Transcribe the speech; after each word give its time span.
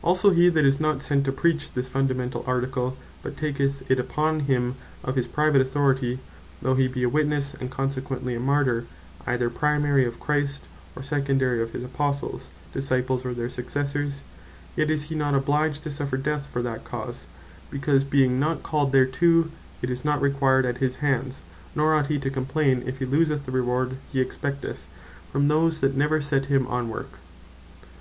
Also 0.00 0.30
he 0.30 0.48
that 0.48 0.64
is 0.64 0.78
not 0.78 1.02
sent 1.02 1.24
to 1.24 1.32
preach 1.32 1.72
this 1.72 1.88
fundamentall 1.88 2.46
article, 2.46 2.96
but 3.20 3.36
taketh 3.36 3.82
it 3.90 3.98
upon 3.98 4.38
him 4.46 4.76
of 5.02 5.16
his 5.16 5.26
private 5.26 5.60
authority, 5.60 6.20
though 6.62 6.76
he 6.76 6.86
be 6.86 7.02
a 7.02 7.08
Witnesse, 7.08 7.52
and 7.54 7.68
consequently 7.68 8.36
a 8.36 8.38
Martyr, 8.38 8.86
either 9.26 9.50
primary 9.50 10.04
of 10.04 10.20
Christ, 10.20 10.68
or 10.94 11.02
secondary 11.02 11.60
of 11.60 11.72
his 11.72 11.82
Apostles, 11.82 12.52
Disciples, 12.72 13.24
or 13.26 13.34
their 13.34 13.50
Successors; 13.50 14.22
yet 14.76 14.88
is 14.88 15.08
he 15.08 15.16
not 15.16 15.34
obliged 15.34 15.82
to 15.82 15.90
suffer 15.90 16.16
death 16.16 16.46
for 16.46 16.62
that 16.62 16.84
cause; 16.84 17.26
because 17.72 18.04
being 18.04 18.38
not 18.38 18.62
called 18.62 18.92
thereto, 18.92 19.50
tis 19.84 20.04
not 20.04 20.22
required 20.22 20.64
at 20.64 20.78
his 20.78 20.98
hands; 20.98 21.42
nor 21.74 21.92
ought 21.96 22.06
hee 22.06 22.20
to 22.20 22.30
complain, 22.30 22.84
if 22.86 23.00
he 23.00 23.04
loseth 23.04 23.46
the 23.46 23.50
reward 23.50 23.96
he 24.12 24.20
expecteth 24.20 24.86
from 25.32 25.48
those 25.48 25.80
that 25.80 25.96
never 25.96 26.20
set 26.20 26.44
him 26.46 26.68
on 26.68 26.88
work. 26.88 27.14